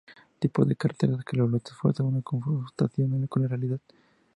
Tipo 0.39 0.65
de 0.65 0.75
carreras 0.75 1.19
de 1.31 1.37
los 1.37 1.51
lotes 1.51 1.75
forzó 1.75 2.03
una 2.05 2.23
confrontación 2.23 3.27
con 3.27 3.43
la 3.43 3.49
realidad. 3.49 3.79